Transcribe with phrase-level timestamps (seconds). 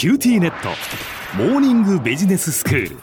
[0.00, 0.70] QTnet。
[1.36, 2.96] モーニングビジネススクール。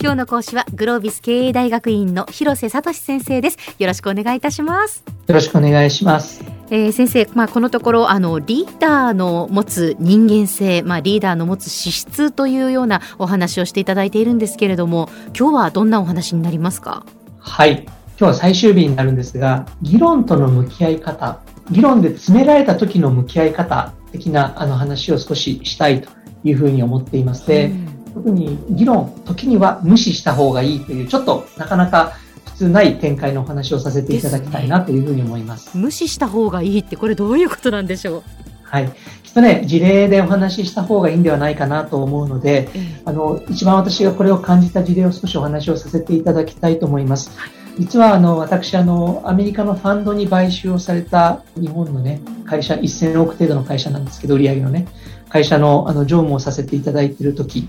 [0.00, 3.76] 今日の講師はグロービス経営大学院の広瀬聡先生です。
[3.78, 5.04] よろしくお願いいたします。
[5.28, 6.42] よろしくお願いします。
[6.70, 17.06] えー、先生、まあ、このところあのリーダーの持つ人間性、まあ、リーダーの持つ資質というようなお話をしていただいているんですけれども今日はどんなお話になりますか？
[17.38, 17.84] はい。
[17.84, 21.38] 今日は最終日になるんですが議論との向き合い方
[21.70, 26.10] 議論で詰められた時の向き合い方的なあの話を少ししたいと
[26.44, 32.12] いうふうに思っていまして、うん、特に議論時には無視した方がいいというちょっとなかなか
[32.44, 35.70] 普通ない展開のお話をさせていただきたいなというふうに思います。
[35.70, 38.22] すね、無視した方がいいってこれどういうことなんでしょう？
[38.64, 38.92] はい。
[39.22, 42.68] きっとね、事例でお話しした方がいいんではないかなと思うので、
[43.04, 47.30] あの、一番私がこれを感じた事例を少しお話をさせていただきたいと思います。
[47.78, 54.86] 実はあの私あの、アメリカのファンドに買収をされた日本の、ね、会社、1000億程度の会社なんですけど、売り上げのね、
[55.28, 57.68] 会社のあの常務をさせていただいているとき、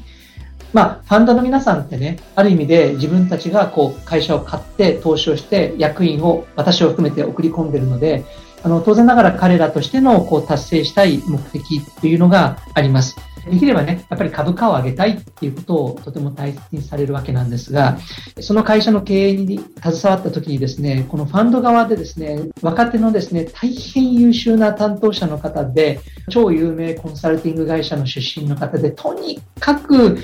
[0.73, 8.25] まあ、ファンドの皆さんってね、ある意味で自分たちがこう会社を買って投資をして役員を私を含めて送り込んでるので、
[8.63, 13.15] あの当然ながら彼らとしてのこう達成したい目的っていうのがあります。
[13.45, 17.97] できればね、やっぱり株価を上げたいっていうことをとても大切にされるわけなんですが、
[18.39, 30.19] その会社の経営に携わった時にですね、このファンド側でですね、若手のですね、大変優秀な担当者の方で、超有名コンサルティング会社の出身の方で、とにかく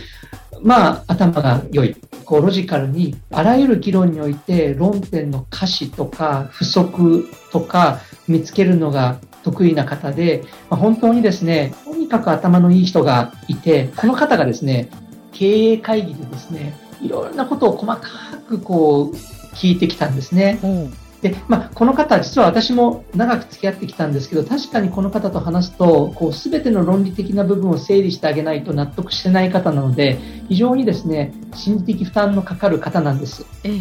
[0.64, 1.96] まあ、頭が良い。
[2.26, 14.90] こう、ロジカルに、あらゆる議論において、論点の歌詞とか、不足とか、見つけるのが得意な方で、まあ、本当にですね、とにかく頭のいい人がいて、この方がですね、
[15.32, 18.00] 経営会議でですね、いろんなことを細か
[18.48, 19.16] くこう、
[19.56, 20.60] 聞いてきたんですね。
[20.64, 30.18] うんで、まあ、この方、実は私も長く付き合ってきたんですけど、確かにこの方と話すと、こう、すべての論理的な部分を整理してあげないと納得してない方なので、
[30.48, 33.46] 非常にですね、心理的負担のかかる方なんです。
[33.66, 33.80] ええ、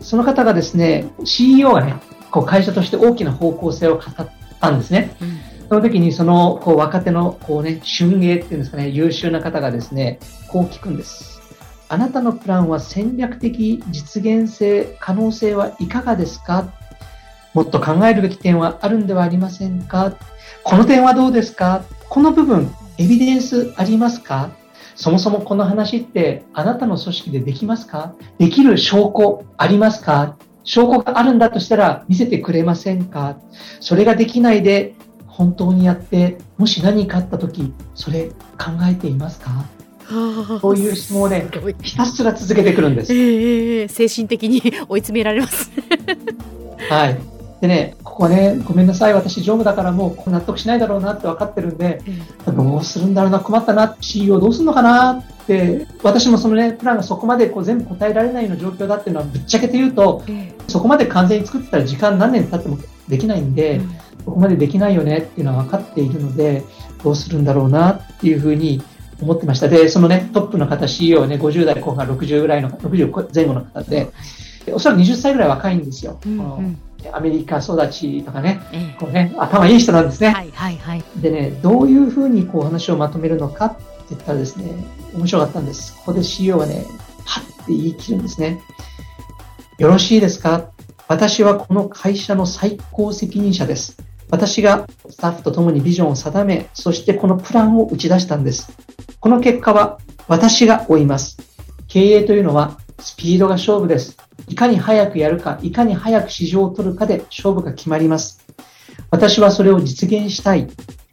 [0.00, 1.96] その方がですね、CEO がね、
[2.30, 4.28] こう、会社として大きな方向性を語っ
[4.60, 5.16] たんですね。
[5.22, 5.38] うん、
[5.70, 11.37] その時に、その、こう、若手の、こうね、春芸っていうんですかね、優秀な方がですね、こう聞くんです。
[11.90, 16.72] あなたのプランは戦略的実現性、可能性はいかがですか？
[17.54, 20.12] もっと考えるべき点はあるんではありませんか？
[20.64, 21.82] この点はどうですか？
[22.10, 24.50] この部分、エビデンスありますか？
[24.96, 28.14] そもそもこの話ってあなたの組織でできますか？
[28.38, 30.36] できる証拠ありますか？
[30.64, 33.38] 証拠があるんだとしたら見せてくれませんか？
[33.80, 34.94] それができないで
[35.26, 38.28] 本当にやって、もし何かあった時、それ
[38.58, 39.64] 考えていますか？
[40.60, 41.46] そういう質問をね、
[41.82, 43.12] ひたすら続けてくるんです。
[43.12, 45.70] えー、精神的に追い詰められます。
[46.88, 47.18] はい。
[47.60, 52.00] でね、ここね、ごめんなさい、私、常務だからもう納得しないだろうなって分かってるんで、
[52.46, 63.90] うん、どうするんだろうな、困ったな、CEO どうするのかなって、私もそのね、プランがそこまでこう全部答えられないような状況だっていうのは、ぶっちゃけて言うと、うん、そこまで完全に作ってたら時間何年経ってもできないんで、うん、
[64.24, 66.62] そこまでできないよねっていうのは分かっているので、
[67.02, 68.80] どうするんだろうなっていうふうに
[69.20, 69.68] 思ってました。
[69.68, 74.08] で、そのね、トップの方、CEO はね、50代後半、60ぐらいの、60前後の方で、
[74.72, 76.18] おそらく20歳ぐらい若いんですよ。
[76.24, 76.78] うんうん
[77.12, 80.30] アメリカ育ちとかね、えこうね、頭いい人なんですね。
[80.30, 81.04] はいはいはい。
[81.18, 84.64] でね、どういうふうにこう話をまとめるのかって言ったらですね、
[85.14, 85.94] 面白かったんです。
[85.98, 86.84] ここで CEO がね、
[87.24, 88.60] はって言い切るんですね。
[89.78, 90.70] よろしいですか？
[91.06, 93.96] 私はこの会社の最高責任者です。
[94.28, 98.72] 私がスタッフと共にビジョンを定め、そしてこのプランを打ち出したんです。
[99.28, 101.36] この結果は私が追います。
[101.86, 104.16] 経営というのはスピードが勝負です。
[104.48, 108.42] いかに早くやるか、いかに早く市場を取るかで勝負が決まります。
[109.10, 110.66] 私はそれを実現したい。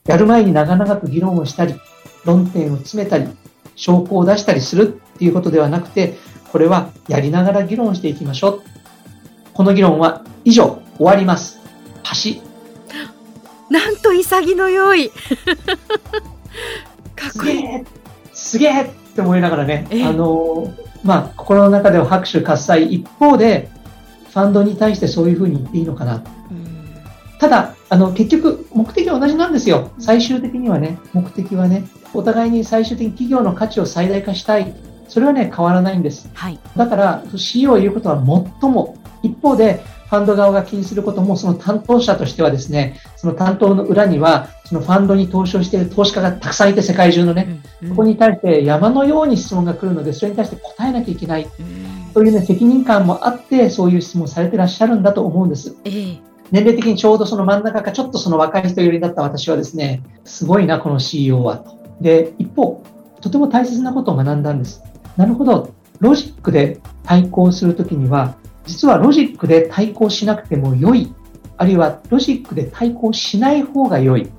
[0.06, 1.76] やる前に長々と議論をしたり、
[2.24, 3.28] 論点を詰めたり、
[3.76, 6.14] 証拠を出したりするっていうことではなくて、
[6.54, 8.62] これはやりながら議論していきましょう。
[9.54, 11.60] この議論は以上終わります。
[12.02, 12.42] パシ
[13.70, 15.12] なんと潔い
[17.16, 18.05] かっこいい
[18.56, 20.74] すげえって思いながらね、あの
[21.04, 23.70] まあ、心の中では拍手喝采一方で
[24.30, 26.24] ファンドに対してそういうふうに言っていいのかな、
[27.38, 29.92] ただあの結局目的は同じなんですよ。
[30.00, 34.74] 最終的にはね目的はねお互いに最終的に企業の価値を最大化したい。
[35.10, 38.16] それはね変わらないんです、はい、だから CEO を言うことは
[38.62, 51.48] 最も一方でファンド側が気にすることも、その担当者としてはですね、その担当の裏には、そのファンドに投資をしている投資家がたくさんいて、世界中のね、うんうん、ここに対して山のように質問が来るので、それに対して答えなきゃいけない。
[52.14, 55.76] というね、責任感もあって、そういう質問されてらっしゃるんだと思うんです。
[55.86, 56.20] えー
[56.52, 61.78] 年齢的にちょうどその真ん中かちょっとその若い人寄りだった私はですね、すごいな、この CEO はと。
[62.02, 62.84] で、一方、
[63.20, 64.84] とても大切なことを学んだんです。
[65.18, 71.14] なるほど、ロジックで対抗するときには、実はロジックで対抗しなくても良い、
[71.58, 74.30] あるいはロジックで対抗しない方が良い。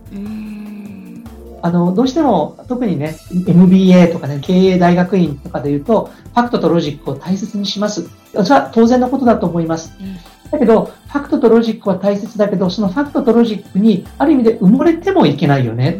[1.62, 8.08] あの、どうしても、特にね、MBA とかね、経営大学院とかで言うと、ファクトとロジックを大切にします。
[8.32, 9.93] それは当然のことだと思います。
[10.50, 15.99] だけど、ファクトとロジックは大切だけど、そのファクトとロジックに、ある意味で埋もれてもいけないよね。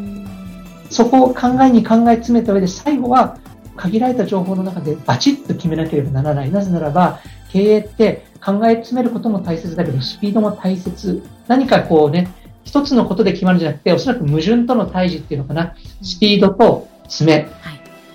[0.91, 3.39] そこを考えに考え詰めた上で、最後は
[3.77, 6.51] 限られた情報の中でバチッと決めなければならない。
[6.51, 7.21] なぜならば、
[7.53, 11.23] 経営って考え詰めることも大切だけど、スピードも大切。
[11.49, 12.29] 何かこうね、
[12.65, 15.75] 一つのことで決まるんじゃなくて、おそらく矛盾との対峙っていうのかな。
[16.03, 17.49] スピードと詰め。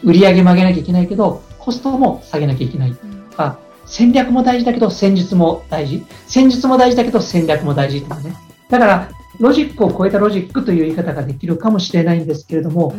[0.04, 2.92] 売り上げも上げなきゃいけないけど、コストも下げなきゃいけない。
[2.92, 6.04] とか、戦略も大事だけど、戦術も大事。
[6.28, 8.36] 戦術も大事だけど、戦略も大事とかね。
[8.70, 9.10] だから、
[9.40, 12.94] ロジックを超えたロジックという言い方ができるかもしれないんですけれども、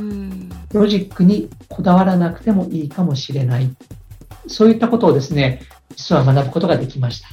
[0.73, 3.71] ロジックにこだわらなくてもいいかもしれない。
[4.47, 5.63] そういったことをですね、
[5.97, 7.29] 実は学ぶことができました。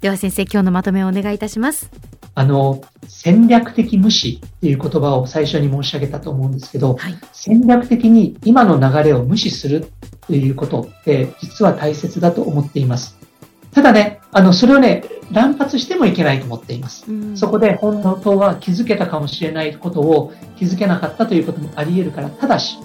[0.00, 1.90] では先生、今日のまとめをお願いいたします。
[2.34, 9.86] あの、戦略的無視っていう言葉を最初に申し上げたと思うんですけど、はい、戦略的に今の流れを無視する
[10.26, 13.16] ということって実は大切だと思っています。
[13.72, 17.06] ただね、あの、それをね、乱発してもいけないと思っています。
[17.36, 22.76] そこで本当は気づけたかもしれないことを気づけなかったということもあり得るから、ただし、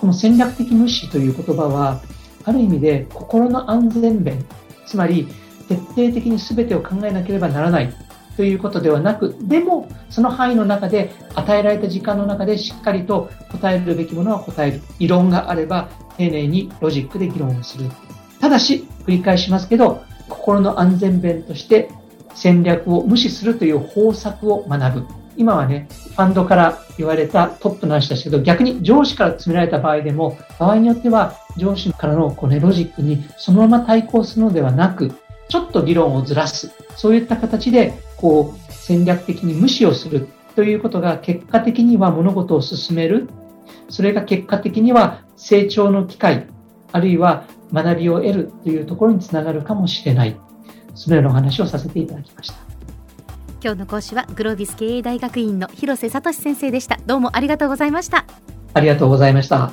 [0.00, 2.00] この戦略的無視という言葉は、
[2.44, 4.44] ある意味で心の安全弁、
[4.86, 5.26] つまり
[5.68, 7.92] 徹底的に全てを考えなければならない
[8.36, 14.80] ということではなく、でも、その範囲の中で、与えられた時間の中でしっかりと答えるべきものは答える。
[15.00, 17.90] 異論があれば、丁寧にロジックで議論をする。
[18.40, 21.90] ただし、繰り返しますけど、心の安全弁として
[22.34, 25.06] 戦略を無視するという方策を学ぶ。
[25.36, 35.12] 今はね、ファンドから言われたトップの話ですけど、逆に上司から詰められた場合でも、場合によっては上司からのこう、ね、ロジックにそのまま対抗するのではなく、
[35.48, 36.70] ちょっと議論をずらす。
[36.96, 43.28] そういった形でこう戦略的に無視をするということが結果的には物事を進める。
[43.88, 46.46] それが結果的には成長の機会、
[46.92, 50.36] あるいは学びを得るというところにつながるかもしれない。
[50.94, 52.56] そのようなお話をさせていただきました。
[53.62, 56.98] 今日の講師はグロービス経営大学院の広瀬聡先生でした。
[57.06, 58.24] どうもありがとうございました。
[58.74, 59.72] ありがとうございました。